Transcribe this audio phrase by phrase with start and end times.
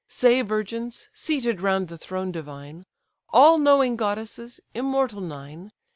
[0.07, 2.87] Say, virgins, seated round the throne divine,
[3.29, 4.59] All knowing goddesses!
[4.73, 5.71] immortal nine!